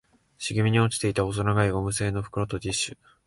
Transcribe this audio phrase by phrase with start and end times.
[0.39, 2.97] 茂みに落ちていた細長いゴム製の袋とティッシュ